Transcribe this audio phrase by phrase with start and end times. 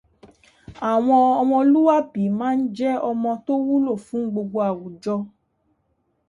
[0.91, 5.15] Àwọn ọmọlúàbí máa ń jẹ́ ọmọ tó wúlò fún gbogbo àwùjọ